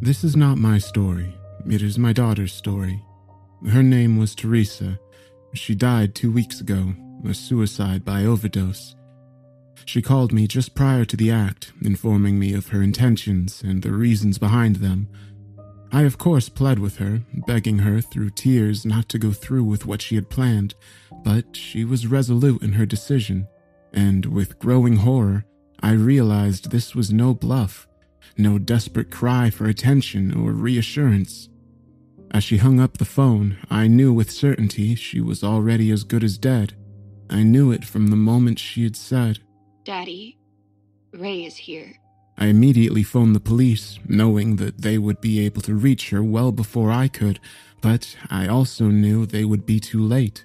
[0.00, 1.34] This is not my story.
[1.68, 3.02] It is my daughter's story.
[3.68, 5.00] Her name was Theresa.
[5.54, 6.94] She died two weeks ago,
[7.28, 8.94] a suicide by overdose.
[9.86, 13.90] She called me just prior to the act, informing me of her intentions and the
[13.90, 15.08] reasons behind them.
[15.90, 19.84] I, of course, pled with her, begging her through tears not to go through with
[19.84, 20.76] what she had planned,
[21.24, 23.48] but she was resolute in her decision,
[23.92, 25.44] and with growing horror,
[25.82, 27.88] I realized this was no bluff,
[28.36, 31.48] no desperate cry for attention or reassurance.
[32.30, 36.22] As she hung up the phone, I knew with certainty she was already as good
[36.22, 36.74] as dead.
[37.30, 39.38] I knew it from the moment she had said,
[39.84, 40.38] Daddy,
[41.12, 41.94] Ray is here.
[42.36, 46.52] I immediately phoned the police, knowing that they would be able to reach her well
[46.52, 47.40] before I could,
[47.80, 50.44] but I also knew they would be too late.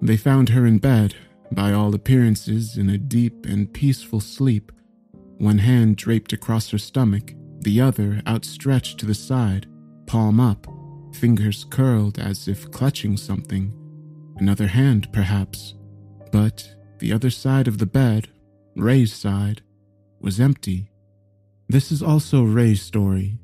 [0.00, 1.14] They found her in bed,
[1.52, 4.72] by all appearances in a deep and peaceful sleep,
[5.38, 9.66] one hand draped across her stomach, the other outstretched to the side,
[10.06, 10.66] palm up,
[11.14, 13.72] fingers curled as if clutching something.
[14.36, 15.74] Another hand, perhaps.
[16.32, 18.28] But the other side of the bed,
[18.76, 19.62] Ray's side,
[20.20, 20.90] was empty.
[21.68, 23.38] This is also Ray's story.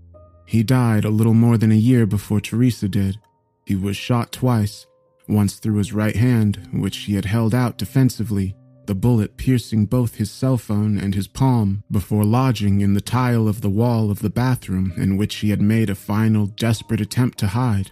[0.47, 3.19] He died a little more than a year before Theresa did.
[3.67, 4.87] He was shot twice,
[5.29, 8.55] once through his right hand, which he had held out defensively,
[8.93, 13.49] the bullet piercing both his cell phone and his palm before lodging in the tile
[13.49, 17.39] of the wall of the bathroom in which he had made a final desperate attempt
[17.39, 17.91] to hide.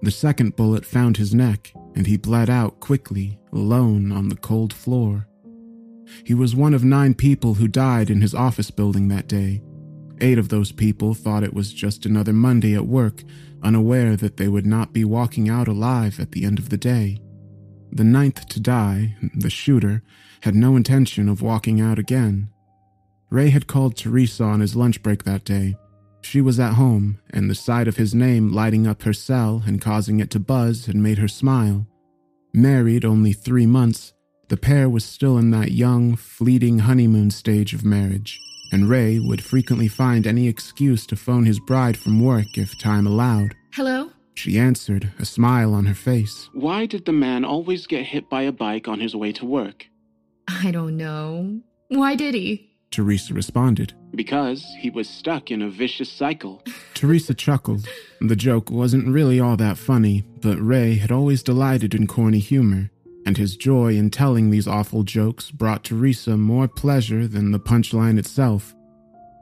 [0.00, 4.72] The second bullet found his neck, and he bled out quickly, alone on the cold
[4.72, 5.28] floor.
[6.24, 9.62] He was one of nine people who died in his office building that day.
[10.22, 13.24] Eight of those people thought it was just another Monday at work,
[13.62, 17.18] unaware that they would not be walking out alive at the end of the day.
[17.94, 20.02] The ninth to die, the shooter,
[20.40, 22.50] had no intention of walking out again.
[23.30, 25.76] Ray had called Theresa on his lunch break that day.
[26.20, 29.80] She was at home, and the sight of his name lighting up her cell and
[29.80, 31.86] causing it to buzz had made her smile.
[32.52, 34.12] Married only three months,
[34.48, 38.40] the pair was still in that young, fleeting honeymoon stage of marriage,
[38.72, 43.06] and Ray would frequently find any excuse to phone his bride from work if time
[43.06, 43.54] allowed.
[44.36, 44.42] Hello?
[44.52, 46.50] She answered, a smile on her face.
[46.52, 49.86] Why did the man always get hit by a bike on his way to work?
[50.48, 51.60] I don't know.
[51.88, 52.70] Why did he?
[52.90, 53.94] Theresa responded.
[54.14, 56.62] Because he was stuck in a vicious cycle.
[56.94, 57.86] Theresa chuckled.
[58.20, 62.90] The joke wasn't really all that funny, but Ray had always delighted in corny humor
[63.26, 68.18] and his joy in telling these awful jokes brought Theresa more pleasure than the punchline
[68.18, 68.74] itself.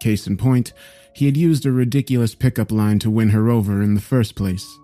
[0.01, 0.73] Case in point,
[1.15, 4.79] he had used a ridiculous pickup line to win her over in the first place.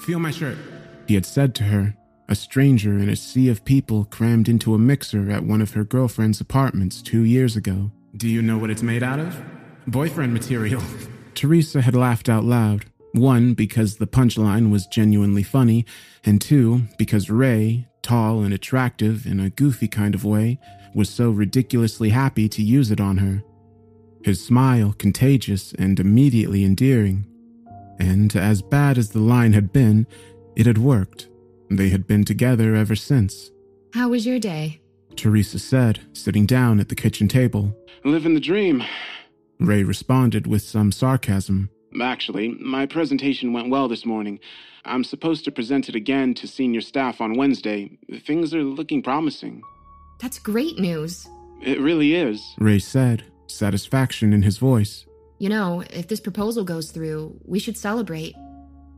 [0.00, 0.58] Feel my shirt,
[1.06, 1.94] he had said to her,
[2.28, 5.84] a stranger in a sea of people crammed into a mixer at one of her
[5.84, 7.90] girlfriend's apartments two years ago.
[8.16, 9.42] Do you know what it's made out of?
[9.86, 10.82] Boyfriend material.
[11.34, 12.86] Theresa had laughed out loud.
[13.12, 15.84] One, because the punchline was genuinely funny,
[16.24, 20.58] and two, because Ray, tall and attractive in a goofy kind of way,
[20.94, 23.42] was so ridiculously happy to use it on her.
[24.24, 27.26] His smile contagious and immediately endearing.
[27.98, 30.06] And as bad as the line had been,
[30.56, 31.28] it had worked.
[31.70, 33.50] They had been together ever since.
[33.92, 34.80] How was your day?
[35.16, 37.76] Theresa said, sitting down at the kitchen table.
[38.04, 38.82] Living the dream.
[39.60, 41.70] Ray responded with some sarcasm.
[42.02, 44.40] Actually, my presentation went well this morning.
[44.84, 47.98] I'm supposed to present it again to senior staff on Wednesday.
[48.26, 49.62] Things are looking promising.
[50.20, 51.28] That's great news.
[51.62, 52.54] It really is.
[52.58, 55.06] Ray said, satisfaction in his voice.
[55.44, 58.34] You know, if this proposal goes through, we should celebrate.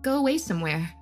[0.02, 0.92] Go away somewhere.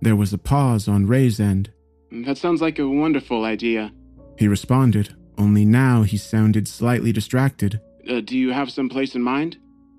[0.00, 1.70] There was a pause on Ray's end.
[2.10, 3.92] That sounds like a wonderful idea.
[4.36, 7.80] He responded, only now he sounded slightly distracted.
[8.10, 9.56] Uh, do you have some place in mind?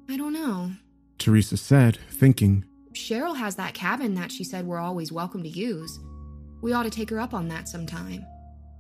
[0.10, 0.72] I don't know.
[1.18, 2.66] Theresa said, thinking.
[2.92, 5.98] Cheryl has that cabin that she said we're always welcome to use.
[6.60, 8.26] We ought to take her up on that sometime.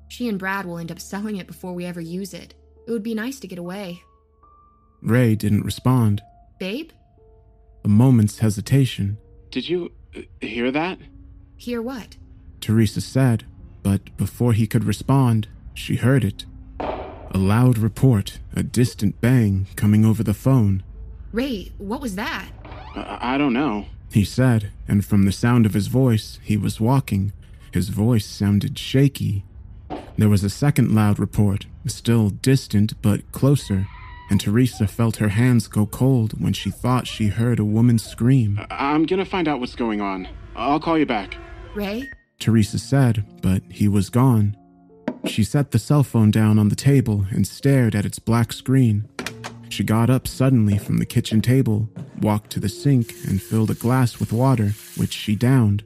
[0.09, 2.55] She and Brad will end up selling it before we ever use it.
[2.85, 4.01] It would be nice to get away.
[5.01, 6.21] Ray didn't respond.
[6.59, 6.91] Babe?
[7.83, 9.17] A moment's hesitation.
[9.51, 10.99] Did you uh, hear that?
[11.55, 12.17] Hear what?
[12.61, 13.45] Theresa said,
[13.83, 16.45] but before he could respond, she heard it.
[16.79, 20.83] A loud report, a distant bang coming over the phone.
[21.31, 22.49] Ray, what was that?
[22.95, 23.85] I, I don't know.
[24.11, 27.31] He said, and from the sound of his voice, he was walking.
[27.71, 29.45] His voice sounded shaky.
[30.17, 33.87] There was a second loud report, still distant but closer,
[34.29, 38.59] and Theresa felt her hands go cold when she thought she heard a woman scream.
[38.69, 40.27] I- I'm gonna find out what's going on.
[40.55, 41.35] I'll call you back.
[41.75, 42.09] Ray?
[42.39, 44.55] Teresa said, but he was gone.
[45.25, 49.07] She set the cell phone down on the table and stared at its black screen.
[49.69, 51.89] She got up suddenly from the kitchen table,
[52.21, 55.83] walked to the sink, and filled a glass with water, which she downed.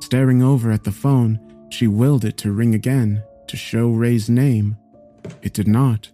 [0.00, 1.38] Staring over at the phone,
[1.70, 4.76] she willed it to ring again to show Ray's name.
[5.42, 6.08] It did not.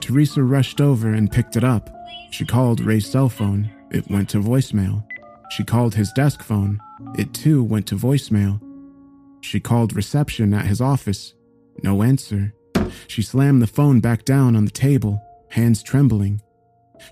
[0.00, 1.90] Theresa rushed over and picked it up.
[2.30, 3.70] She called Ray's cell phone.
[3.90, 5.04] It went to voicemail.
[5.50, 6.80] She called his desk phone.
[7.16, 8.60] It too went to voicemail.
[9.40, 11.34] She called reception at his office.
[11.82, 12.54] No answer.
[13.06, 16.42] She slammed the phone back down on the table, hands trembling.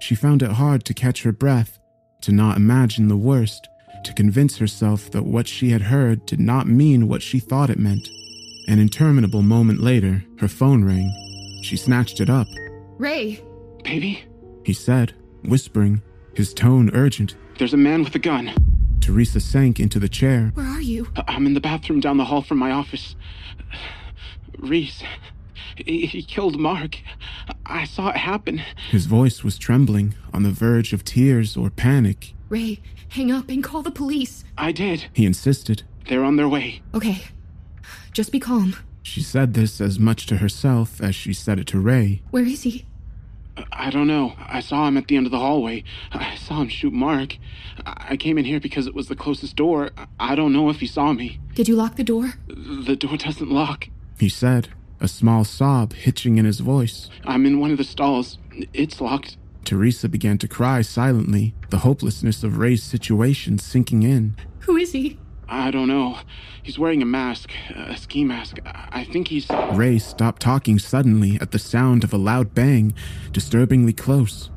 [0.01, 1.79] She found it hard to catch her breath,
[2.23, 3.69] to not imagine the worst,
[4.05, 7.79] to convince herself that what she had heard did not mean what she thought it
[7.79, 8.09] meant.
[8.69, 11.13] An interminable moment later, her phone rang.
[11.63, 12.49] She snatched it up.
[12.99, 13.43] Ray!
[13.85, 14.25] Baby?
[14.65, 15.15] He said,
[15.45, 16.03] whispering,
[16.35, 17.37] his tone urgent.
[17.59, 18.53] There's a man with a gun.
[19.01, 20.51] Theresa sank into the chair.
[20.55, 21.09] Where are you?
[21.15, 23.15] Uh, I'm in the bathroom down the hall from my office.
[24.59, 25.03] Reese.
[25.77, 26.97] He, he killed Mark.
[27.67, 28.63] I saw it happen.
[28.91, 32.35] His voice was trembling, on the verge of tears or panic.
[32.49, 34.45] Ray, hang up and call the police.
[34.57, 35.07] I did.
[35.13, 35.83] He insisted.
[36.09, 36.83] They're on their way.
[36.95, 37.23] Okay.
[38.13, 38.75] Just be calm.
[39.07, 42.23] She said this as much to herself as she said it to Ray.
[42.33, 42.87] Where is he?
[43.71, 44.35] I don't know.
[44.37, 45.85] I saw him at the end of the hallway.
[46.13, 47.39] I saw him shoot Mark.
[47.87, 49.91] I came in here because it was the closest door.
[50.19, 51.39] I don't know if he saw me.
[51.55, 52.35] Did you lock the door?
[52.49, 53.89] The door doesn't lock.
[54.19, 54.71] He said,
[55.01, 57.09] a small sob hitching in his voice.
[57.25, 58.39] I'm in one of the stalls.
[58.75, 59.37] It's locked.
[59.65, 64.35] Theresa began to cry silently, the hopelessness of Ray's situation sinking in.
[64.63, 65.21] Who is he?
[65.49, 66.19] I don't know.
[66.63, 68.59] He's wearing a mask, a ski mask.
[68.65, 69.49] I think he's.
[69.73, 72.95] Ray stopped talking suddenly at the sound of a loud bang,
[73.33, 74.51] disturbingly close.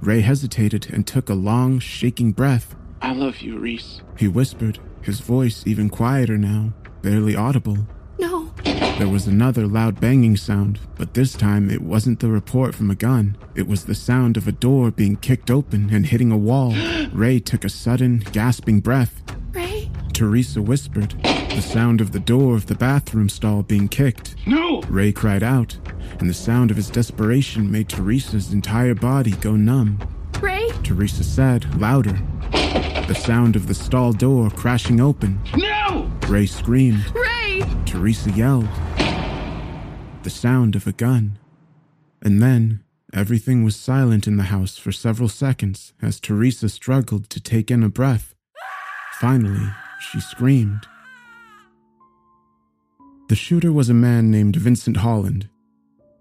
[0.00, 2.74] Ray hesitated and took a long, shaking breath.
[3.02, 4.02] I love you, Reese.
[4.16, 6.72] He whispered, his voice even quieter now,
[7.02, 7.86] barely audible.
[8.18, 8.52] No.
[8.64, 12.94] There was another loud banging sound, but this time it wasn't the report from a
[12.94, 13.36] gun.
[13.54, 16.74] It was the sound of a door being kicked open and hitting a wall.
[17.12, 19.22] Ray took a sudden, gasping breath.
[20.20, 20.26] Ray?
[20.26, 24.36] Theresa whispered, the sound of the door of the bathroom stall being kicked.
[24.46, 24.82] No!
[24.82, 25.78] Ray cried out,
[26.18, 29.98] and the sound of his desperation made Theresa's entire body go numb.
[30.40, 30.70] Ray?
[30.82, 32.20] Theresa said, louder.
[32.52, 35.40] The sound of the stall door crashing open.
[35.56, 36.10] No!
[36.28, 37.14] Ray screamed.
[37.14, 37.62] Ray!
[37.86, 38.68] Theresa yelled.
[40.22, 41.38] The sound of a gun.
[42.20, 42.84] And then,
[43.14, 47.82] everything was silent in the house for several seconds as Theresa struggled to take in
[47.82, 48.34] a breath.
[49.14, 49.70] Finally,
[50.00, 50.86] she screamed.
[53.28, 55.48] The shooter was a man named Vincent Holland.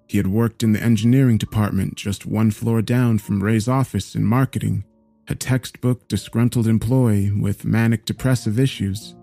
[0.08, 4.26] He had worked in the engineering department just one floor down from Ray's office in
[4.26, 4.84] marketing,
[5.28, 9.16] a textbook disgruntled employee with manic depressive issues.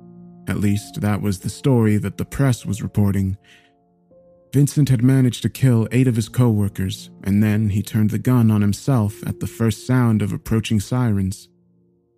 [0.48, 3.36] At least, that was the story that the press was reporting.
[4.52, 8.50] Vincent had managed to kill eight of his coworkers, and then he turned the gun
[8.50, 11.48] on himself at the first sound of approaching sirens.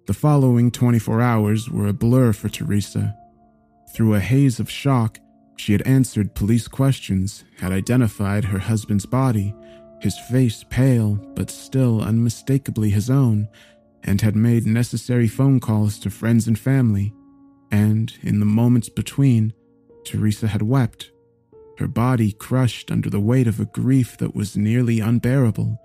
[0.08, 3.14] The following 24 hours were a blur for Theresa.
[3.92, 5.18] Through a haze of shock,
[5.58, 9.54] she had answered police questions, had identified her husband's body,
[10.00, 13.48] his face pale but still unmistakably his own,
[14.02, 17.12] and had made necessary phone calls to friends and family.
[17.70, 19.52] And in the moments between,
[20.06, 21.10] Theresa had wept,
[21.76, 25.78] her body crushed under the weight of a grief that was nearly unbearable,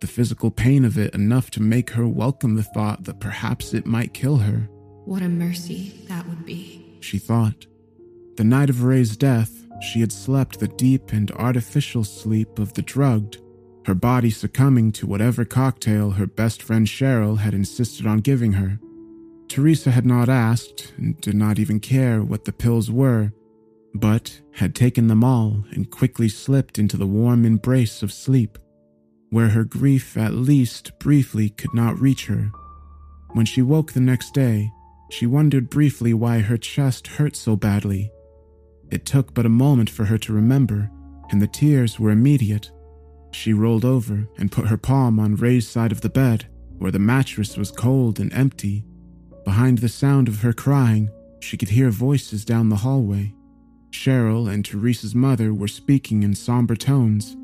[0.00, 3.86] the physical pain of it enough to make her welcome the thought that perhaps it
[3.86, 4.68] might kill her.
[5.04, 6.98] What a mercy that would be.
[7.00, 7.66] She thought.
[8.36, 12.82] The night of Ray's death, she had slept the deep and artificial sleep of the
[12.82, 13.38] drugged,
[13.86, 18.78] her body succumbing to whatever cocktail her best friend Cheryl had insisted on giving her.
[19.48, 23.32] Theresa had not asked and did not even care what the pills were,
[23.94, 28.58] but had taken them all and quickly slipped into the warm embrace of sleep,
[29.30, 32.50] where her grief at least briefly could not reach her.
[33.32, 34.70] When she woke the next day,
[35.10, 38.10] she wondered briefly why her chest hurt so badly.
[38.90, 40.90] It took but a moment for her to remember,
[41.30, 42.70] and the tears were immediate.
[43.32, 46.46] She rolled over and put her palm on Ray's side of the bed,
[46.78, 48.84] where the mattress was cold and empty.
[49.44, 51.10] Behind the sound of her crying,
[51.40, 53.32] she could hear voices down the hallway.
[53.90, 57.36] Cheryl and Theresa's mother were speaking in somber tones.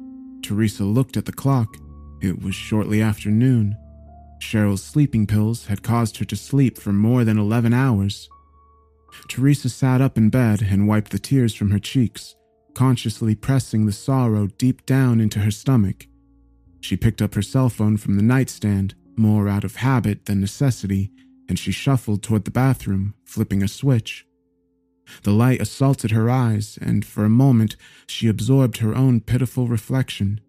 [0.42, 1.76] Theresa looked at the clock.
[2.20, 3.76] It was shortly after noon.
[4.40, 8.28] Cheryl's sleeping pills had caused her to sleep for more than 11 hours.
[9.28, 12.34] Theresa sat up in bed and wiped the tears from her cheeks,
[12.74, 16.06] consciously pressing the sorrow deep down into her stomach.
[16.80, 21.10] She picked up her cell phone from the nightstand, more out of habit than necessity,
[21.48, 24.25] and she shuffled toward the bathroom, flipping a switch.
[25.22, 30.40] The light assaulted her eyes, and for a moment she absorbed her own pitiful reflection.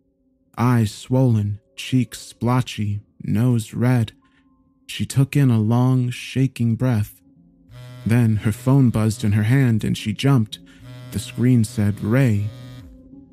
[0.57, 4.13] eyes swollen, cheeks splotchy, nose red.
[4.87, 7.21] She took in a long, shaking breath.
[8.05, 10.59] Then her phone buzzed in her hand and she jumped.
[11.11, 12.47] The screen said Ray.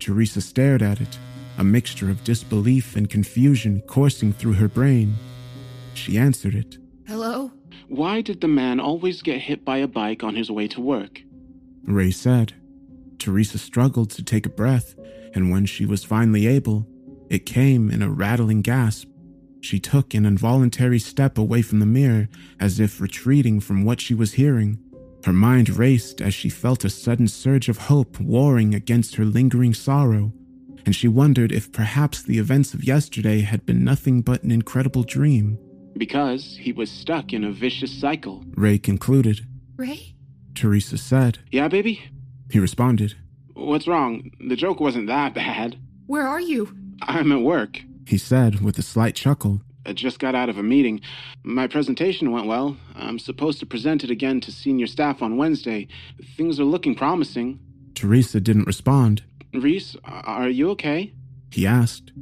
[0.01, 1.19] Theresa stared at it,
[1.57, 5.15] a mixture of disbelief and confusion coursing through her brain.
[5.95, 6.77] She answered it.
[7.07, 7.53] Hello?
[7.89, 11.23] Why did the man always get hit by a bike on his way to work?
[11.85, 12.55] Ray said.
[13.19, 14.95] Theresa struggled to take a breath,
[15.35, 16.87] and when she was finally able,
[17.31, 19.09] it came in a rattling gasp.
[19.61, 22.29] She took an involuntary step away from the mirror,
[22.61, 24.79] as if retreating from what she was hearing.
[25.25, 29.73] Her mind raced as she felt a sudden surge of hope warring against her lingering
[29.73, 30.33] sorrow,
[30.85, 35.03] and she wondered if perhaps the events of yesterday had been nothing but an incredible
[35.03, 35.59] dream.
[35.97, 38.45] Because he was stuck in a vicious cycle.
[38.57, 39.47] Ray concluded.
[39.77, 40.15] Ray?
[40.55, 41.39] Theresa said.
[41.51, 42.03] Yeah, baby?
[42.51, 43.15] He responded.
[43.55, 44.31] What's wrong?
[44.47, 45.79] The joke wasn't that bad.
[46.07, 46.75] Where are you?
[47.03, 47.81] I'm at work.
[48.07, 49.63] He said with a slight chuckle.
[49.87, 51.01] I just got out of a meeting.
[51.43, 52.77] My presentation went well.
[52.95, 55.89] I'm supposed to present it again to senior staff on Wednesday.
[56.37, 57.59] Things are looking promising.
[57.95, 59.23] Theresa didn't respond.
[59.53, 61.13] Reese, are you okay?
[61.51, 62.13] He asked.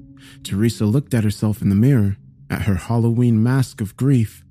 [0.43, 2.17] Theresa looked at herself in the mirror,
[2.53, 4.45] at her Halloween mask of grief.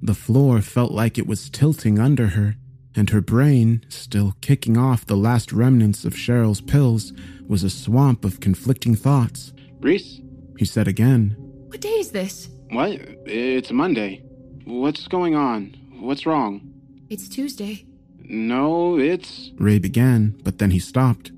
[0.00, 2.56] The floor felt like it was tilting under her,
[2.96, 7.12] and her brain, still kicking off the last remnants of Cheryl's pills,
[7.46, 9.52] was a swamp of conflicting thoughts.
[9.80, 10.20] Reese?
[10.56, 11.36] He said again.
[11.68, 12.48] What day is this?
[12.70, 12.92] What?
[13.26, 14.22] It's Monday.
[14.64, 15.76] What's going on?
[16.00, 16.72] What's wrong?
[17.10, 17.84] It's Tuesday.
[18.22, 19.50] No, it's.
[19.56, 21.32] Ray began, but then he stopped.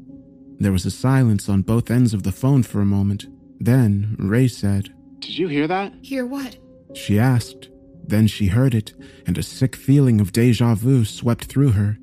[0.61, 3.27] There was a silence on both ends of the phone for a moment.
[3.59, 5.95] Then Ray said, Did you hear that?
[6.03, 6.57] Hear what?
[6.95, 7.69] She asked.
[8.05, 8.93] Then she heard it,
[9.27, 11.97] and a sick feeling of deja vu swept through her.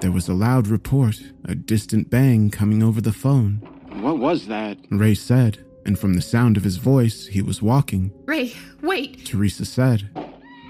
[0.00, 3.56] There was a loud report, a distant bang coming over the phone.
[4.00, 4.78] What was that?
[4.90, 8.10] Ray said, and from the sound of his voice, he was walking.
[8.24, 9.26] Ray, wait!
[9.26, 10.08] Theresa said.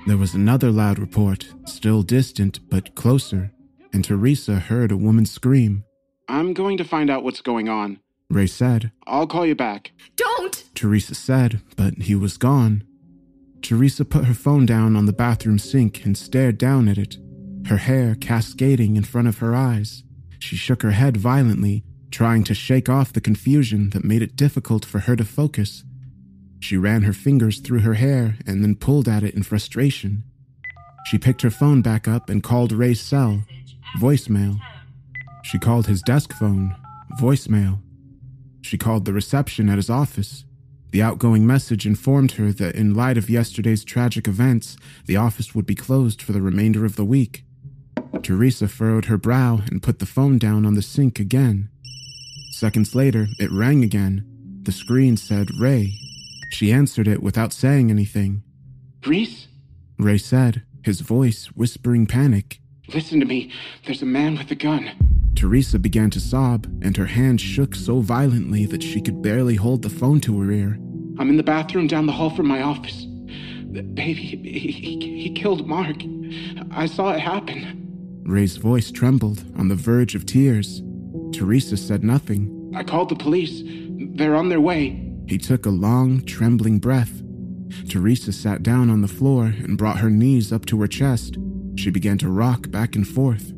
[0.07, 3.53] There was another loud report, still distant but closer,
[3.93, 5.85] and Theresa heard a woman scream.
[6.29, 8.01] I'm going to find out what's going on.
[8.33, 8.93] Ray said.
[9.07, 9.93] I'll call you back.
[10.17, 10.65] Don't!
[10.75, 12.85] Theresa said, but he was gone.
[13.61, 17.17] Theresa put her phone down on the bathroom sink and stared down at it,
[17.67, 20.03] her hair cascading in front of her eyes.
[20.39, 24.85] She shook her head violently, trying to shake off the confusion that made it difficult
[24.85, 25.85] for her to focus.
[26.59, 30.25] She ran her fingers through her hair and then pulled at it in frustration.
[31.07, 33.43] She picked her phone back up and called Ray's cell,
[33.99, 34.59] voicemail.
[35.43, 36.75] She called his desk phone,
[37.21, 37.82] voicemail.
[38.63, 40.45] She called the reception at his office.
[40.93, 44.77] The outgoing message informed her that in light of yesterday's tragic events,
[45.07, 47.45] the office would be closed for the remainder of the week.
[48.23, 51.71] Theresa furrowed her brow and put the phone down on the sink again.
[52.51, 54.25] Seconds later, it rang again.
[54.63, 55.95] The screen said Ray.
[56.51, 58.43] She answered it without saying anything.
[59.07, 59.49] Reese?
[59.99, 62.61] Ray said, his voice whispering panic.
[62.93, 63.51] Listen to me.
[63.87, 65.12] There's a man with a gun.
[65.35, 69.83] Theresa began to sob, and her hand shook so violently that she could barely hold
[69.83, 70.79] the phone to her ear.
[71.19, 73.07] I'm in the bathroom down the hall from my office.
[73.73, 74.37] Baby, he,
[74.71, 75.97] he, he killed Mark.
[76.71, 78.23] I saw it happen.
[78.25, 80.83] Ray's voice trembled, on the verge of tears.
[81.33, 82.73] Theresa said nothing.
[82.75, 83.63] I called the police.
[84.15, 85.13] They're on their way.
[85.27, 87.23] He took a long, trembling breath.
[87.89, 91.39] Theresa sat down on the floor and brought her knees up to her chest.
[91.77, 93.53] She began to rock back and forth.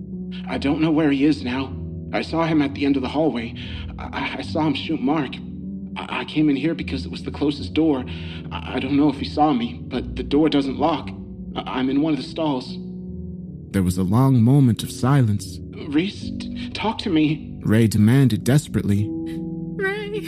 [0.49, 1.75] I don't know where he is now.
[2.13, 3.55] I saw him at the end of the hallway.
[3.99, 5.35] I, I saw him shoot Mark.
[5.97, 8.05] I, I, came in here because it was the closest door.
[8.53, 11.11] I, I, don't know if he saw me, but the door doesn't lock.
[11.57, 12.77] I, am in one of the stalls.
[13.73, 15.59] There was a long moment of silence.
[15.89, 16.31] Reese,
[16.73, 17.59] talk to me.
[17.63, 19.09] Ray demanded desperately.
[19.11, 20.21] Ray.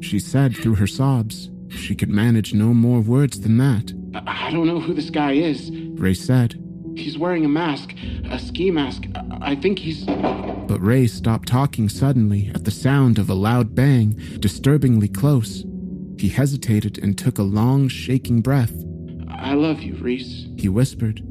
[0.00, 1.50] She said through her sobs.
[1.68, 3.92] She could manage no more words than that.
[4.14, 5.70] I, I don't know who this guy is.
[5.72, 6.60] Ray said.
[6.98, 7.94] He's wearing a mask,
[8.30, 9.04] a ski mask.
[9.40, 10.04] I think he's.
[10.04, 15.64] But Ray stopped talking suddenly at the sound of a loud bang, disturbingly close.
[16.18, 18.72] He hesitated and took a long, shaking breath.
[19.28, 21.22] I love you, Reese, he whispered.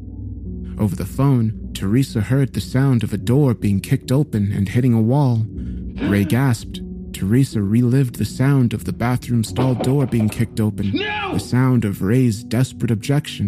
[0.79, 4.93] Over the phone, Theresa heard the sound of a door being kicked open and hitting
[4.93, 5.45] a wall.
[6.09, 6.81] Ray gasped.
[7.13, 11.33] Theresa relived the sound of the bathroom stall door being kicked open, no!
[11.33, 13.47] the sound of Ray's desperate objection,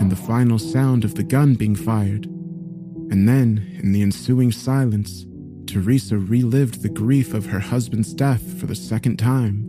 [0.00, 2.24] and the final sound of the gun being fired.
[2.24, 5.26] And then, in the ensuing silence,
[5.66, 9.66] Theresa relived the grief of her husband's death for the second time.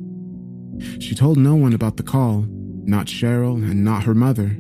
[1.00, 2.46] She told no one about the call,
[2.84, 4.58] not Cheryl and not her mother.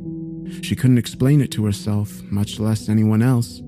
[0.62, 3.62] She couldn't explain it to herself, much less anyone else.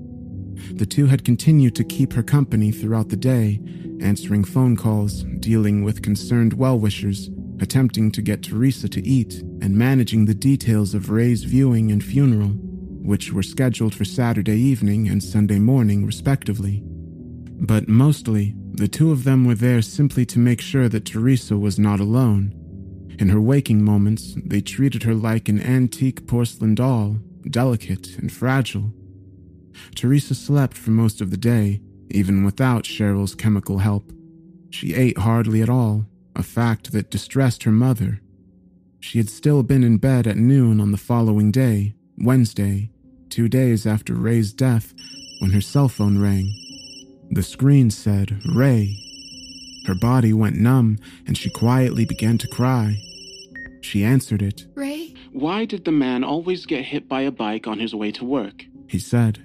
[0.72, 3.60] The two had continued to keep her company throughout the day,
[4.00, 7.30] answering phone calls, dealing with concerned well wishers,
[7.60, 12.48] attempting to get Theresa to eat and managing the details of Ray's viewing and funeral,
[12.48, 16.82] which were scheduled for Saturday evening and Sunday morning, respectively.
[16.84, 21.78] But mostly, the two of them were there simply to make sure that Theresa was
[21.78, 22.52] not alone.
[23.18, 27.18] In her waking moments, they treated her like an antique porcelain doll,
[27.48, 28.92] delicate and fragile.
[29.94, 31.80] Theresa slept for most of the day,
[32.10, 34.12] even without Cheryl's chemical help.
[34.70, 38.20] She ate hardly at all, a fact that distressed her mother.
[39.00, 42.90] She had still been in bed at noon on the following day, Wednesday,
[43.28, 44.94] two days after Ray's death,
[45.40, 46.52] when her cell phone rang.
[47.30, 48.96] The screen said, Ray.
[49.86, 52.96] Her body went numb and she quietly began to cry.
[53.82, 54.66] She answered it.
[54.74, 55.14] Ray?
[55.32, 58.64] Why did the man always get hit by a bike on his way to work?
[58.88, 59.44] He said.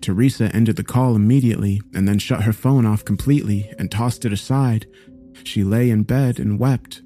[0.00, 4.32] Theresa ended the call immediately and then shut her phone off completely and tossed it
[4.32, 4.86] aside.
[5.44, 7.02] She lay in bed and wept.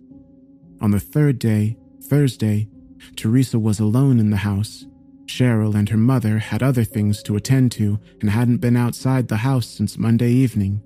[0.81, 2.69] On the third day, Thursday,
[3.17, 4.87] Theresa was alone in the house.
[5.27, 9.39] Cheryl and her mother had other things to attend to and hadn't been outside the
[9.39, 10.83] house since Monday evening.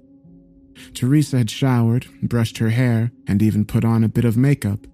[0.94, 4.86] Theresa had showered, brushed her hair, and even put on a bit of makeup.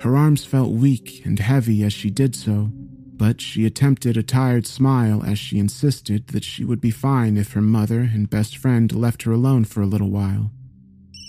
[0.00, 4.66] Her arms felt weak and heavy as she did so, but she attempted a tired
[4.66, 8.92] smile as she insisted that she would be fine if her mother and best friend
[8.92, 10.52] left her alone for a little while.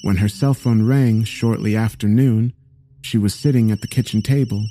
[0.02, 2.54] When her cell phone rang shortly after noon,
[3.02, 4.66] she was sitting at the kitchen table,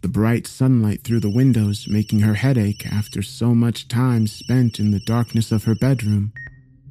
[0.00, 4.90] the bright sunlight through the windows making her headache after so much time spent in
[4.90, 6.32] the darkness of her bedroom.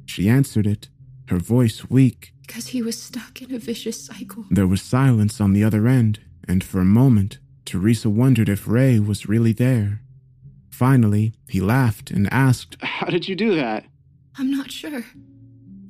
[0.06, 0.88] She answered it,
[1.28, 2.32] her voice weak.
[2.46, 4.44] Because he was stuck in a vicious cycle.
[4.50, 8.98] There was silence on the other end, and for a moment, Theresa wondered if Ray
[8.98, 10.00] was really there.
[10.70, 13.84] Finally, he laughed and asked, How did you do that?
[14.38, 15.04] I'm not sure.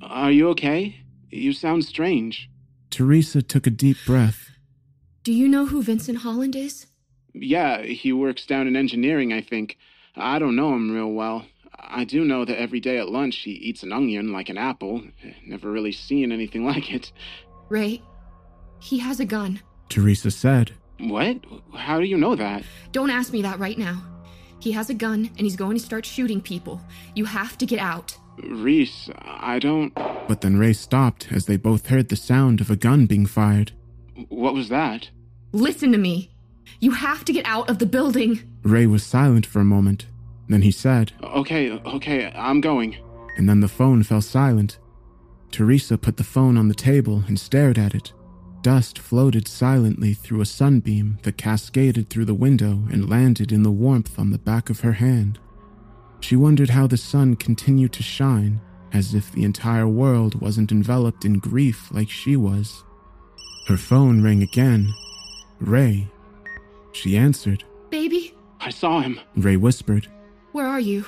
[0.03, 1.02] Are you okay?
[1.33, 2.51] You sound strange.
[2.91, 4.51] Theresa took a deep breath.
[5.25, 6.87] Do you know who Vincent Holland is?
[7.33, 9.79] Yeah, he works down in engineering, I think.
[10.15, 11.47] I don't know him real well.
[11.79, 15.03] I do know that every day at lunch he eats an onion like an apple.
[15.47, 17.13] Never really seen anything like it.
[17.71, 18.03] Ray,
[18.81, 19.63] he has a gun.
[19.89, 20.73] Theresa said.
[20.99, 21.39] What?
[21.75, 22.63] How do you know that?
[22.93, 24.05] Don't ask me that right now.
[24.61, 26.81] He has a gun and he's going to start shooting people.
[27.15, 28.17] You have to get out.
[28.39, 29.95] Reese, I don't.
[29.95, 33.73] But then Ray stopped as they both heard the sound of a gun being fired.
[34.29, 35.11] What was that?
[35.53, 36.31] Listen to me.
[36.81, 38.41] You have to get out of the building.
[38.63, 40.07] Ray was silent for a moment.
[40.49, 42.97] Then he said, Okay, okay, I'm going.
[43.37, 44.79] And then the phone fell silent.
[45.51, 48.13] Theresa put the phone on the table and stared at it.
[48.63, 53.71] Dust floated silently through a sunbeam that cascaded through the window and landed in the
[53.71, 55.39] warmth on the back of her hand.
[56.23, 58.61] She wondered how the sun continued to shine,
[58.93, 62.85] as if the entire world wasn't enveloped in grief like she was.
[63.67, 64.95] Her phone rang again.
[65.61, 66.09] Ray.
[66.93, 67.65] She answered.
[67.91, 68.35] Baby?
[68.61, 69.19] I saw him.
[69.37, 70.07] Ray whispered.
[70.53, 71.07] Where are you?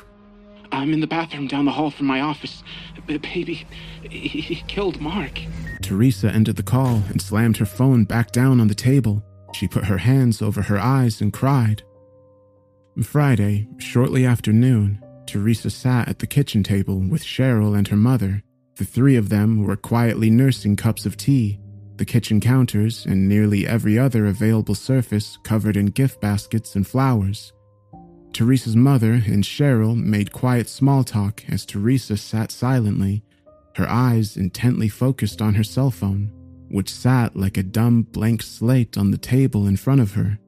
[0.72, 2.64] I'm in the bathroom down the hall from my office.
[3.07, 3.66] B- baby,
[4.03, 5.38] he, he killed Mark.
[5.83, 9.22] Theresa ended the call and slammed her phone back down on the table.
[9.55, 11.85] She put her hands over her eyes and cried.
[13.03, 18.43] Friday, shortly after noon, Theresa sat at the kitchen table with Cheryl and her mother.
[18.77, 21.61] The three of them were quietly nursing cups of tea,
[21.97, 27.53] the kitchen counters and nearly every other available surface covered in gift baskets and flowers.
[28.33, 33.23] Theresa's mother and Cheryl made quiet small talk as Theresa sat silently,
[33.77, 36.33] her eyes intently focused on her cell phone,
[36.69, 40.39] which sat like a dumb blank slate on the table in front of her.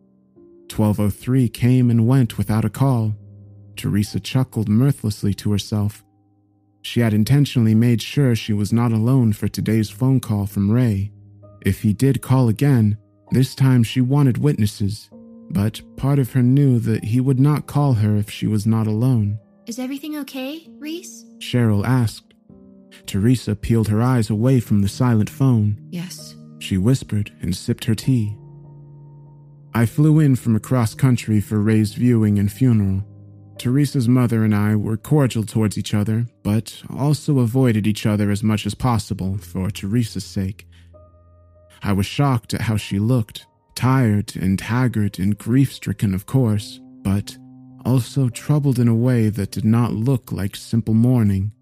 [0.69, 3.15] 1203 came and went without a call.
[3.77, 6.05] Theresa chuckled mirthlessly to herself.
[6.83, 11.11] She had intentionally made sure she was not alone for today's phone call from Ray.
[11.65, 12.97] If he did call again,
[13.33, 15.11] this time she wanted witnesses,
[15.51, 18.87] but part of her knew that he would not call her if she was not
[18.87, 19.39] alone.
[19.67, 21.25] Is everything okay, Reese?
[21.39, 22.35] Cheryl asked.
[23.07, 25.77] Theresa peeled her eyes away from the silent phone.
[25.91, 26.37] Yes.
[26.61, 28.37] She whispered and sipped her tea.
[29.75, 33.05] I flew in from across country for Ray's viewing and funeral.
[33.59, 38.43] Theresa's mother and I were cordial towards each other, but also avoided each other as
[38.43, 40.67] much as possible for Theresa's sake.
[41.83, 46.81] I was shocked at how she looked, tired and haggard and grief stricken, of course,
[47.03, 47.37] but
[47.85, 51.53] also troubled in a way that did not look like simple mourning.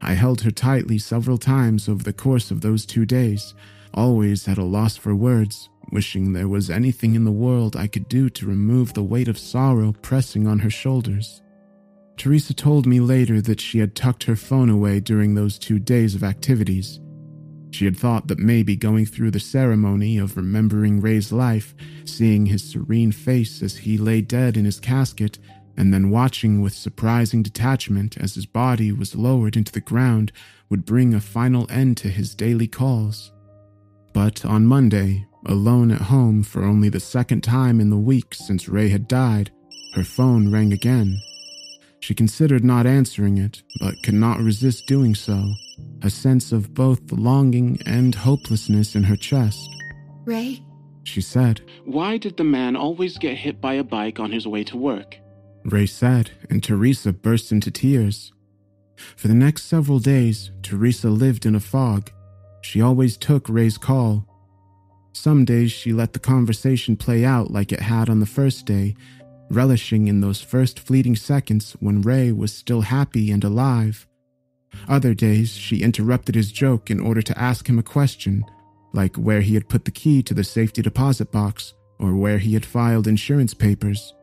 [0.00, 3.54] I held her tightly several times over the course of those two days,
[3.94, 8.08] always at a loss for words, wishing there was anything in the world I could
[8.08, 11.42] do to remove the weight of sorrow pressing on her shoulders.
[12.16, 16.14] Theresa told me later that she had tucked her phone away during those two days
[16.14, 17.00] of activities.
[17.70, 21.74] She had thought that maybe going through the ceremony of remembering Ray's life,
[22.04, 25.38] seeing his serene face as he lay dead in his casket,
[25.76, 30.32] and then watching with surprising detachment as his body was lowered into the ground
[30.68, 33.32] would bring a final end to his daily calls.
[34.12, 38.68] But on Monday, alone at home for only the second time in the week since
[38.68, 39.50] Ray had died,
[39.94, 41.20] her phone rang again.
[42.00, 45.52] She considered not answering it, but could not resist doing so,
[46.02, 49.70] a sense of both longing and hopelessness in her chest.
[50.24, 50.64] Ray?
[51.04, 51.60] She said.
[51.84, 55.16] Why did the man always get hit by a bike on his way to work?
[55.64, 58.32] Ray said, and Theresa burst into tears.
[59.16, 62.10] For the next several days, Theresa lived in a fog.
[62.62, 64.26] She always took Ray's call.
[65.12, 68.94] Some days she let the conversation play out like it had on the first day,
[69.50, 74.06] relishing in those first fleeting seconds when Ray was still happy and alive.
[74.88, 78.44] Other days she interrupted his joke in order to ask him a question,
[78.94, 82.54] like where he had put the key to the safety deposit box or where he
[82.54, 84.14] had filed insurance papers.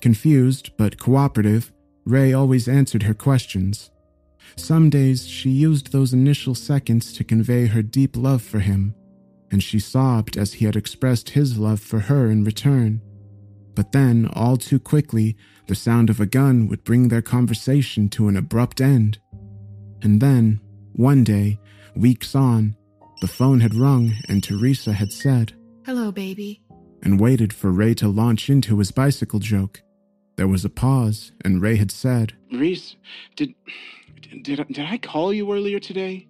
[0.00, 1.72] Confused but cooperative,
[2.04, 3.90] Ray always answered her questions.
[4.56, 8.94] Some days she used those initial seconds to convey her deep love for him,
[9.50, 13.00] and she sobbed as he had expressed his love for her in return.
[13.74, 18.28] But then, all too quickly, the sound of a gun would bring their conversation to
[18.28, 19.18] an abrupt end.
[20.02, 20.60] And then,
[20.92, 21.58] one day,
[21.94, 22.76] weeks on,
[23.20, 25.52] the phone had rung and Theresa had said,
[25.86, 26.62] Hello, baby.
[27.02, 29.80] and waited for Ray to launch into his bicycle joke.
[30.36, 32.96] There was a pause, and Ray had said, Reese,
[33.36, 33.54] did
[34.20, 36.28] did did I call you earlier today?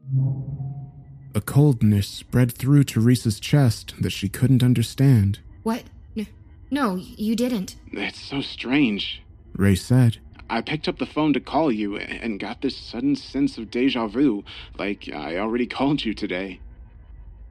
[1.35, 5.39] A coldness spread through Theresa's chest that she couldn't understand.
[5.63, 5.85] What?
[6.17, 6.27] N-
[6.71, 7.77] no, you didn't.
[7.93, 9.23] That's so strange.
[9.55, 13.59] Ray said, I picked up the phone to call you and got this sudden sense
[13.59, 14.45] of deja vu,
[14.79, 16.61] like I already called you today.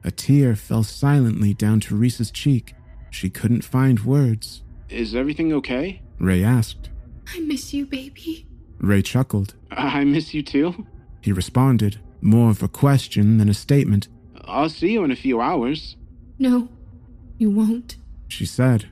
[0.04, 2.74] A tear fell silently down Theresa's cheek.
[3.10, 4.62] She couldn't find words.
[4.88, 6.02] Is everything okay?
[6.18, 6.90] Ray asked.
[7.34, 8.46] I miss you, baby.
[8.78, 9.54] Ray chuckled.
[9.70, 10.86] I miss you too.
[11.20, 14.08] He responded, more of a question than a statement.
[14.44, 15.96] I'll see you in a few hours.
[16.38, 16.68] No,
[17.38, 17.96] you won't.
[18.28, 18.88] She said,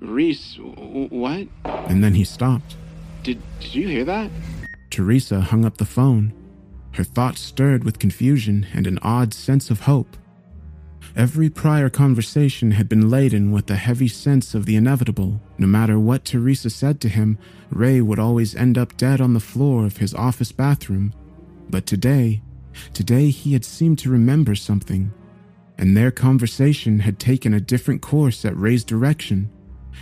[0.00, 1.48] Reese, what?
[1.64, 2.76] and then he stopped.
[3.22, 4.30] Did, did you hear that?
[4.90, 6.32] Theresa hung up the phone.
[6.92, 10.16] Her thoughts stirred with confusion and an odd sense of hope.
[11.16, 15.40] Every prior conversation had been laden with a heavy sense of the inevitable.
[15.56, 17.38] No matter what Theresa said to him,
[17.70, 21.14] Ray would always end up dead on the floor of his office bathroom.
[21.70, 22.42] But today,
[22.92, 25.12] today he had seemed to remember something.
[25.78, 29.50] And their conversation had taken a different course at Ray's direction.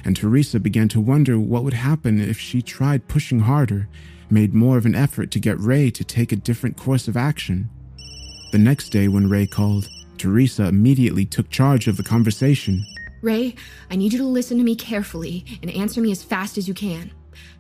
[0.05, 3.89] And Theresa began to wonder what would happen if she tried pushing harder,
[4.31, 7.71] made more of an effort to get Ray to take a different course of action.
[8.51, 12.85] The next day, when Ray called, Theresa immediately took charge of the conversation.
[13.23, 13.55] Ray,
[13.91, 16.75] I need you to listen to me carefully and answer me as fast as you
[16.75, 17.11] can.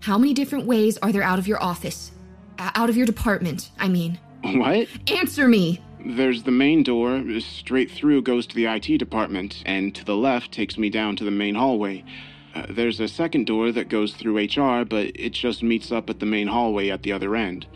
[0.01, 2.13] How many different ways are there out of your office?
[2.59, 4.19] Uh, out of your department, I mean.
[4.43, 4.89] What?
[5.11, 5.81] Answer me!
[6.05, 10.53] There's the main door, straight through goes to the IT department, and to the left
[10.53, 12.05] takes me down to the main hallway.
[12.55, 16.21] Uh, there's a second door that goes through HR, but it just meets up at
[16.21, 17.67] the main hallway at the other end.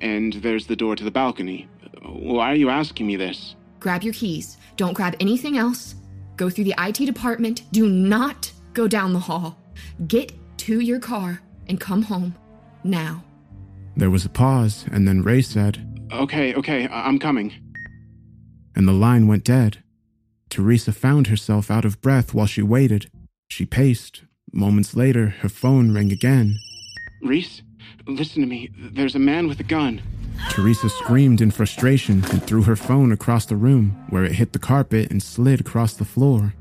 [0.00, 1.68] And there's the door to the balcony.
[2.02, 3.56] Why are you asking me this?
[3.82, 4.58] Grab your keys.
[4.76, 5.96] Don't grab anything else.
[6.36, 7.62] Go through the IT department.
[7.72, 9.58] Do not go down the hall.
[10.06, 12.36] Get to your car and come home
[12.84, 13.24] now.
[13.96, 17.52] There was a pause, and then Ray said, Okay, okay, I- I'm coming.
[18.76, 19.82] and the line went dead.
[20.48, 23.10] Theresa found herself out of breath while she waited.
[23.48, 24.22] She paced.
[24.52, 26.58] Moments later, her phone rang again.
[27.20, 27.62] Reese,
[28.06, 28.70] listen to me.
[28.92, 30.00] There's a man with a gun.
[30.50, 34.58] Theresa screamed in frustration and threw her phone across the room, where it hit the
[34.58, 36.54] carpet and slid across the floor.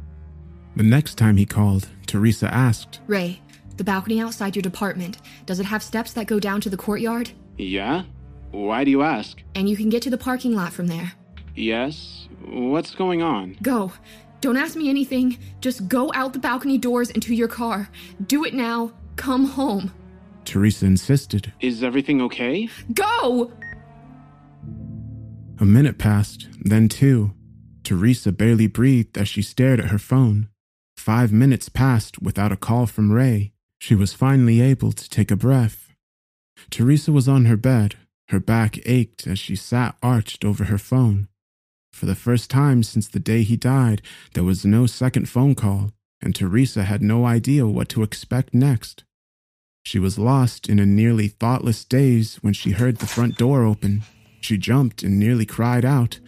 [0.75, 3.41] The next time he called, Theresa asked, Ray,
[3.77, 7.31] the balcony outside your department, does it have steps that go down to the courtyard?
[7.57, 8.03] Yeah?
[8.51, 9.41] Why do you ask?
[9.55, 11.13] And you can get to the parking lot from there.
[11.55, 12.27] Yes?
[12.45, 13.57] What's going on?
[13.61, 13.91] Go.
[14.39, 15.37] Don't ask me anything.
[15.59, 17.89] Just go out the balcony doors and to your car.
[18.25, 18.93] Do it now.
[19.17, 19.93] Come home.
[20.45, 21.53] Theresa insisted.
[21.59, 22.69] Is everything okay?
[22.93, 23.51] Go!
[25.61, 27.35] A minute passed, then two.
[27.83, 30.49] Theresa barely breathed as she stared at her phone.
[30.97, 33.53] Five minutes passed without a call from Ray.
[33.79, 35.93] She was finally able to take a breath.
[36.71, 37.93] Theresa was on her bed.
[38.29, 41.27] Her back ached as she sat arched over her phone.
[41.93, 44.01] For the first time since the day he died,
[44.33, 45.91] there was no second phone call,
[46.23, 49.03] and Theresa had no idea what to expect next.
[49.83, 54.01] She was lost in a nearly thoughtless daze when she heard the front door open.
[54.41, 56.19] She jumped and nearly cried out,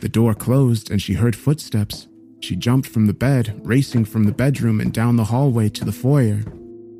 [0.00, 2.08] The door closed and she heard footsteps.
[2.40, 5.92] She jumped from the bed, racing from the bedroom and down the hallway to the
[5.92, 6.42] foyer.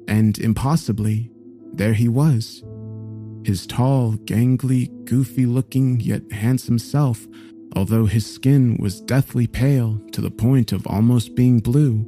[0.06, 1.30] And impossibly,
[1.72, 2.62] there he was.
[3.44, 7.26] His tall, gangly, goofy looking, yet handsome self,
[7.74, 12.06] although his skin was deathly pale to the point of almost being blue.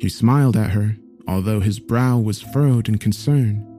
[0.00, 0.96] He smiled at her,
[1.28, 3.69] although his brow was furrowed in concern.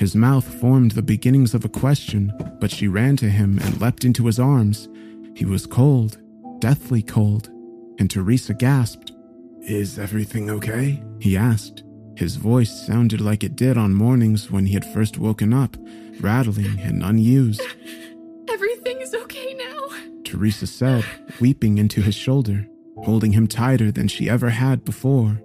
[0.00, 4.06] His mouth formed the beginnings of a question, but she ran to him and leapt
[4.06, 4.88] into his arms.
[5.36, 6.16] He was cold,
[6.58, 7.50] deathly cold,
[7.98, 9.12] and Theresa gasped.
[9.60, 11.02] Is everything okay?
[11.20, 11.84] He asked.
[12.16, 15.76] His voice sounded like it did on mornings when he had first woken up,
[16.18, 17.60] rattling and unused.
[18.50, 19.88] Everything is okay now,
[20.24, 21.04] Theresa said,
[21.40, 22.66] weeping into his shoulder,
[23.04, 25.42] holding him tighter than she ever had before.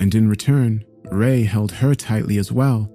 [0.00, 2.90] And in return, Ray held her tightly as well,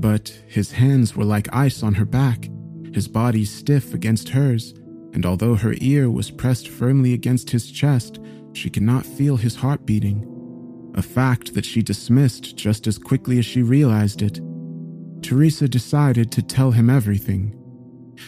[0.00, 2.48] but his hands were like ice on her back,
[2.92, 4.74] his body stiff against hers,
[5.12, 8.18] and although her ear was pressed firmly against his chest,
[8.52, 13.38] she could not feel his heart beating, a fact that she dismissed just as quickly
[13.38, 14.40] as she realized it.
[15.22, 17.54] Theresa decided to tell him everything.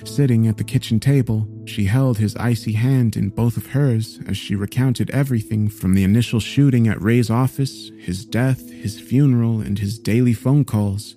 [0.05, 4.37] Sitting at the kitchen table, she held his icy hand in both of hers as
[4.37, 9.79] she recounted everything from the initial shooting at Ray's office, his death, his funeral, and
[9.79, 11.17] his daily phone calls.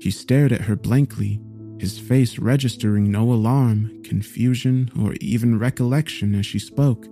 [0.00, 1.40] He stared at her blankly,
[1.78, 7.06] his face registering no alarm, confusion, or even recollection as she spoke.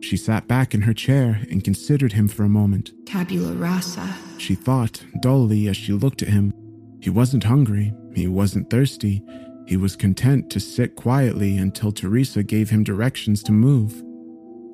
[0.00, 2.92] She sat back in her chair and considered him for a moment.
[3.06, 4.14] Tabula rasa.
[4.38, 6.52] She thought dully as she looked at him.
[7.00, 9.22] He wasn't hungry, he wasn't thirsty,
[9.66, 14.02] he was content to sit quietly until Theresa gave him directions to move.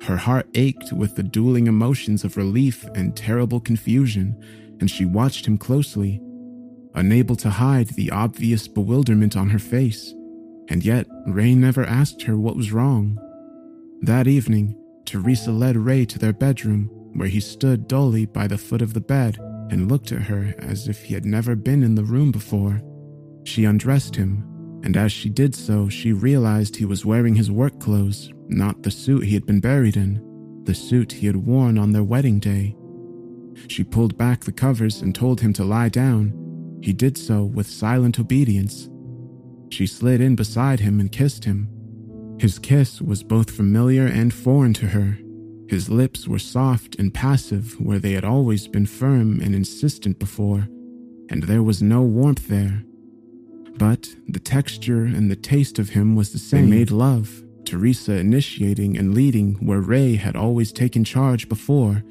[0.03, 4.35] Her heart ached with the dueling emotions of relief and terrible confusion,
[4.79, 6.21] and she watched him closely,
[6.95, 10.13] unable to hide the obvious bewilderment on her face.
[10.69, 13.17] And yet, Ray never asked her what was wrong.
[14.01, 14.75] That evening,
[15.05, 19.01] Theresa led Ray to their bedroom, where he stood dully by the foot of the
[19.01, 19.37] bed
[19.71, 22.81] and looked at her as if he had never been in the room before.
[23.45, 24.43] She undressed him,
[24.83, 28.91] and as she did so, she realized he was wearing his work clothes, not the
[28.91, 30.21] suit he had been buried in,
[30.65, 32.75] the suit he had worn on their wedding day.
[33.67, 36.33] She pulled back the covers and told him to lie down.
[36.81, 38.89] He did so with silent obedience.
[39.69, 41.67] She slid in beside him and kissed him.
[42.39, 45.17] His kiss was both familiar and foreign to her.
[45.67, 50.67] His lips were soft and passive where they had always been firm and insistent before,
[51.29, 52.83] and there was no warmth there.
[53.77, 56.69] But the texture and the taste of him was the same.
[56.69, 62.03] They made love, Theresa initiating and leading where Ray had always taken charge before,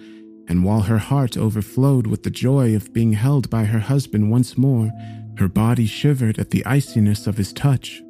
[0.48, 4.56] and while her heart overflowed with the joy of being held by her husband once
[4.56, 4.90] more,
[5.36, 8.02] her body shivered at the iciness of his touch.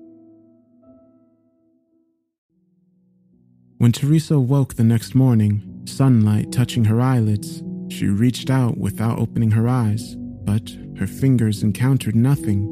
[3.79, 9.51] When Theresa woke the next morning, sunlight touching her eyelids, she reached out without opening
[9.53, 12.67] her eyes, but her fingers encountered nothing.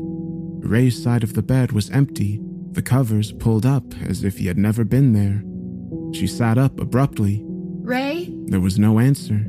[0.60, 2.40] Ray's side of the bed was empty,
[2.72, 5.42] the covers pulled up as if he had never been there.
[6.12, 7.42] She sat up abruptly.
[7.44, 8.34] Ray?
[8.46, 9.46] There was no answer.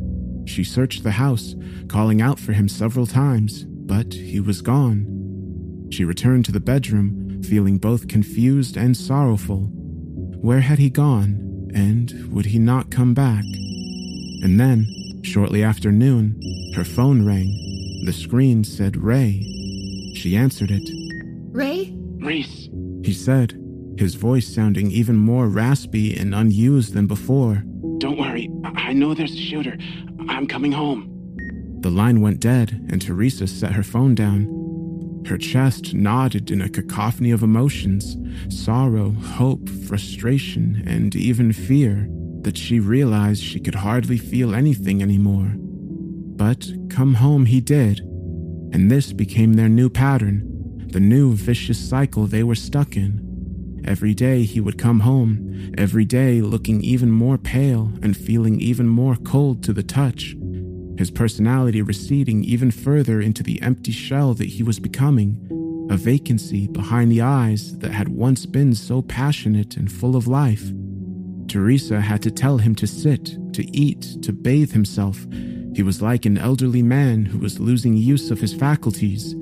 [0.47, 1.55] She searched the house,
[1.88, 5.88] calling out for him several times, but he was gone.
[5.91, 9.69] She returned to the bedroom, feeling both confused and sorrowful.
[10.41, 11.47] Where had he gone?
[11.73, 13.43] and would he not come back?
[14.43, 16.39] And then, shortly after noon,
[16.75, 18.03] her phone rang.
[18.05, 19.43] The screen said Ray.
[20.15, 20.89] She answered it.
[21.51, 21.93] Ray?
[22.17, 22.69] Reese.
[23.03, 23.62] He said,
[23.97, 27.63] his voice sounding even more raspy and unused than before.
[27.99, 28.49] Don't worry.
[28.63, 29.77] I know there's a shooter.
[30.29, 31.13] I'm coming home.
[31.81, 35.23] The line went dead, and Theresa set her phone down.
[35.27, 38.15] Her chest nodded in a cacophony of emotions
[38.49, 42.07] sorrow, hope, frustration, and even fear
[42.41, 45.53] that she realized she could hardly feel anything anymore.
[45.57, 47.99] But come home he did,
[48.73, 53.26] and this became their new pattern, the new vicious cycle they were stuck in.
[53.88, 58.88] Every day he would come home, every day looking even more pale and feeling even
[58.88, 60.36] more cold to the touch
[60.97, 66.67] his personality receding even further into the empty shell that he was becoming, a vacancy
[66.67, 70.71] behind the eyes that had once been so passionate and full of life.
[71.47, 75.26] Theresa had to tell him to sit, to eat, to bathe himself.
[75.76, 79.36] He was like an elderly man who was losing use of his faculties,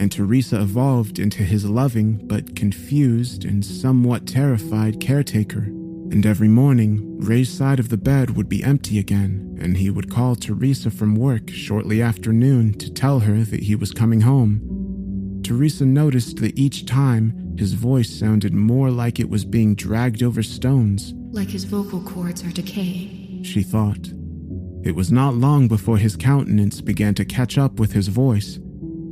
[0.00, 5.64] and Theresa evolved into his loving but confused and somewhat terrified caretaker.
[6.10, 10.10] And every morning, Ray's side of the bed would be empty again, and he would
[10.10, 15.42] call Theresa from work shortly after noon to tell her that he was coming home.
[15.44, 20.42] Theresa noticed that each time, his voice sounded more like it was being dragged over
[20.42, 23.44] stones, Like his vocal cords are decaying.
[23.44, 24.08] She thought.
[24.82, 28.58] It was not long before his countenance began to catch up with his voice.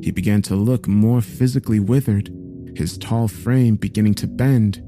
[0.02, 2.30] He began to look more physically withered,
[2.76, 4.82] his tall frame beginning to bend,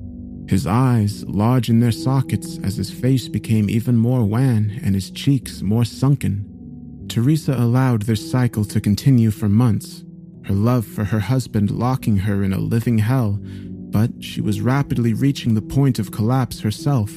[0.48, 5.10] his eyes large in their sockets as his face became even more wan and his
[5.10, 7.06] cheeks more sunken.
[7.08, 10.04] Theresa allowed this cycle to continue for months,
[10.44, 15.12] her love for her husband locking her in a living hell, but she was rapidly
[15.14, 17.12] reaching the point of collapse herself,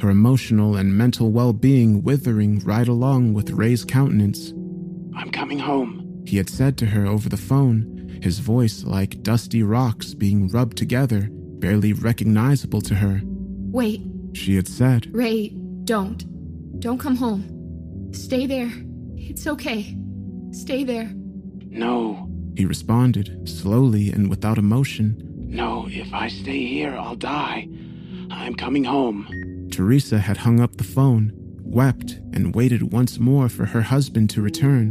[0.00, 4.52] her emotional and mental well being withering right along with Ray's countenance.
[5.16, 9.62] I'm coming home, he had said to her over the phone, his voice like dusty
[9.62, 13.22] rocks being rubbed together, barely recognizable to her.
[13.24, 14.02] Wait,
[14.34, 15.48] She had said, Ray,
[15.84, 16.20] don't.
[16.80, 18.12] Don't come home.
[18.12, 18.70] Stay there.
[19.16, 19.96] It's okay.
[20.52, 21.10] Stay there.
[21.70, 25.16] No, he responded, slowly and without emotion.
[25.48, 27.68] no, if I stay here, I'll die.
[28.30, 29.68] I'm coming home.
[29.72, 34.42] Theresa had hung up the phone, wept, and waited once more for her husband to
[34.42, 34.86] return.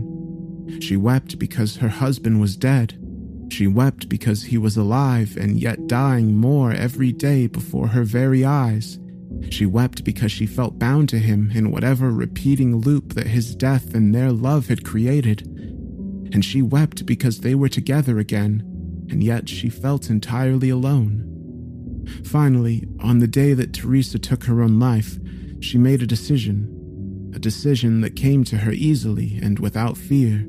[0.82, 3.00] She wept because her husband was dead.
[3.52, 8.44] She wept because he was alive and yet dying more every day before her very
[8.44, 9.00] eyes.
[9.50, 13.94] She wept because she felt bound to him in whatever repeating loop that his death
[13.94, 15.42] and their love had created.
[16.34, 18.64] And she wept because they were together again,
[19.10, 21.24] and yet she felt entirely alone.
[22.24, 25.18] Finally, on the day that Theresa took her own life,
[25.62, 27.32] she made a decision.
[27.34, 30.48] A decision that came to her easily and without fear.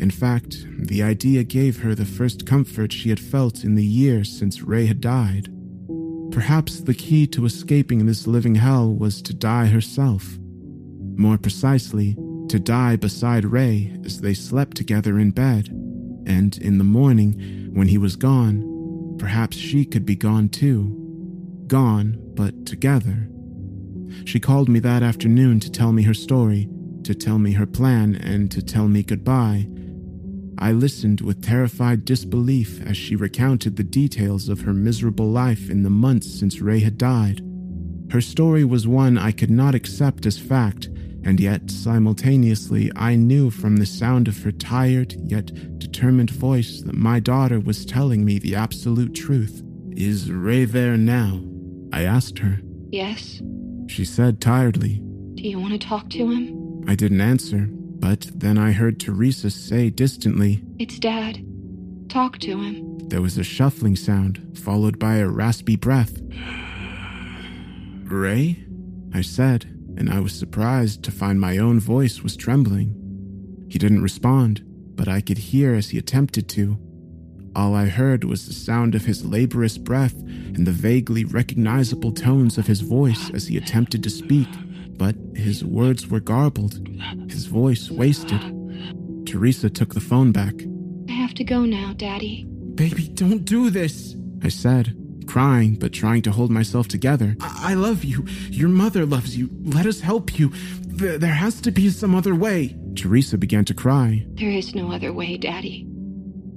[0.00, 4.32] In fact, the idea gave her the first comfort she had felt in the years
[4.32, 5.52] since Ray had died.
[6.32, 10.38] Perhaps the key to escaping this living hell was to die herself.
[11.16, 12.16] More precisely,
[12.48, 15.68] to die beside Ray as they slept together in bed,
[16.26, 20.96] and in the morning, when he was gone, perhaps she could be gone too.
[21.66, 23.28] Gone, but together.
[24.24, 26.70] She called me that afternoon to tell me her story,
[27.04, 29.68] to tell me her plan, and to tell me goodbye.
[30.60, 35.82] I listened with terrified disbelief as she recounted the details of her miserable life in
[35.82, 37.40] the months since Ray had died.
[38.10, 40.90] Her story was one I could not accept as fact,
[41.24, 46.94] and yet simultaneously I knew from the sound of her tired yet determined voice that
[46.94, 49.62] my daughter was telling me the absolute truth.
[49.92, 51.42] Is Ray there now?
[51.92, 52.60] I asked her.
[52.90, 53.40] Yes?
[53.86, 55.00] She said tiredly.
[55.36, 56.84] Do you want to talk to him?
[56.86, 57.68] I didn't answer,
[58.00, 61.46] but then I heard Theresa say distantly, It's Dad.
[62.08, 62.98] Talk to him.
[63.08, 66.18] There was a shuffling sound, followed by a raspy breath.
[68.04, 68.64] Ray?
[69.14, 69.64] I said,
[69.96, 72.96] and I was surprised to find my own voice was trembling.
[73.68, 74.62] He didn't respond,
[74.96, 76.78] but I could hear as he attempted to.
[77.54, 82.56] All I heard was the sound of his laborious breath and the vaguely recognizable tones
[82.58, 84.48] of his voice as he attempted to speak,
[85.00, 86.78] but his words were garbled,
[87.30, 88.38] his voice wasted.
[89.24, 90.52] Theresa took the phone back.
[91.08, 92.44] I have to go now, Daddy.
[92.74, 94.94] Baby, don't do this, I said,
[95.26, 97.34] crying but trying to hold myself together.
[97.40, 98.26] I, I love you.
[98.50, 99.48] Your mother loves you.
[99.62, 100.52] Let us help you.
[100.98, 102.76] Th- there has to be some other way.
[102.94, 104.26] Theresa began to cry.
[104.34, 105.86] There is no other way, Daddy.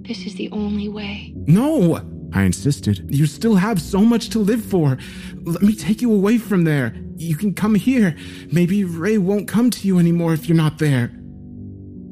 [0.02, 1.34] This is the only way.
[1.48, 2.02] No,
[2.34, 3.06] I insisted.
[3.14, 4.98] You still have so much to live for.
[5.44, 6.96] Let me take you away from there.
[7.16, 8.16] You can come here.
[8.52, 11.12] Maybe Ray won't come to you anymore if you're not there.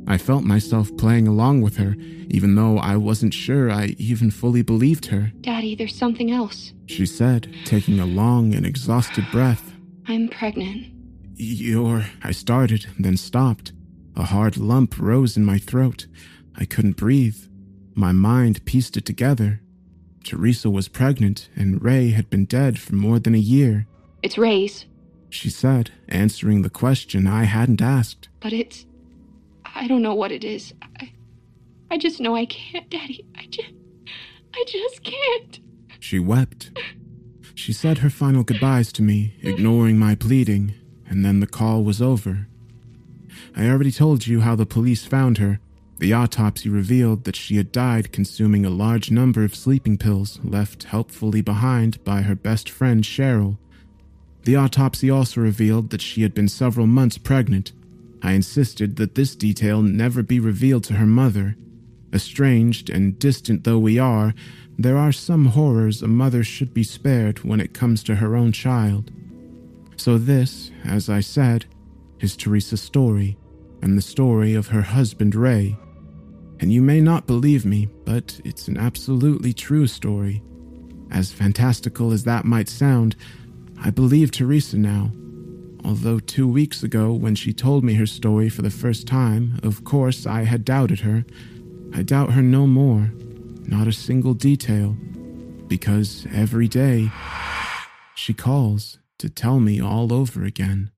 [0.08, 1.96] I felt myself playing along with her,
[2.30, 5.32] even though I wasn't sure I even fully believed her.
[5.42, 6.74] Daddy, there's something else.
[6.88, 9.74] She said, taking a long and exhausted breath.
[10.08, 10.88] I'm pregnant.
[11.36, 12.06] You're.
[12.24, 13.72] I started, then stopped.
[14.16, 16.08] A hard lump rose in my throat.
[16.56, 17.38] I couldn't breathe.
[17.96, 19.62] My mind pieced it together.
[20.24, 23.88] Theresa was pregnant, and Ray had been dead for more than a year,
[24.24, 24.86] It's Ray's,
[25.30, 28.30] she said, answering the question I hadn't asked.
[28.40, 28.86] but it's.
[29.74, 30.74] I don't know what it is.
[31.00, 31.12] I,
[31.90, 33.26] I just know I can't, Daddy.
[33.36, 33.70] I just.
[34.54, 35.60] I just can't.
[36.00, 36.72] She wept.
[37.56, 40.74] She said her final goodbyes to me, ignoring my pleading,
[41.08, 42.48] and then the call was over.
[43.56, 45.60] I already told you how the police found her.
[46.02, 50.86] The autopsy revealed that she had died consuming a large number of sleeping pills left
[50.86, 53.60] helpfully behind by her best friend Cheryl.
[54.46, 57.72] The autopsy also revealed that she had been several months pregnant.
[58.24, 61.56] I insisted that this detail never be revealed to her mother.
[62.12, 64.34] Estranged and distant though we are,
[64.80, 68.54] there are some horrors a mother should be spared when it comes to her own
[68.54, 69.12] child.
[69.98, 71.66] So, this, as I said,
[72.20, 73.38] is Theresa's story,
[73.84, 75.78] and the story of her husband Ray.
[76.62, 80.44] And you may not believe me, but it's an absolutely true story.
[81.10, 83.16] As fantastical as that might sound,
[83.84, 85.12] I believe Theresa now.
[85.84, 89.84] Although two weeks ago, when she told me her story for the first time, of
[89.84, 91.26] course I had doubted her,
[91.96, 93.12] I doubt her no more,
[93.66, 94.96] not a single detail,
[95.68, 97.10] because every day
[98.14, 100.92] she calls to tell me all over again.